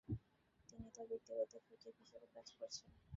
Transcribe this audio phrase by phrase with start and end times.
[0.69, 2.87] তিনি তার ব্যক্তিগত সচিব হিসেবে কাজ করেছেন।